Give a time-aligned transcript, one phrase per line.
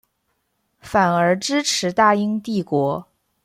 [0.79, 3.05] 反而支持大英帝国。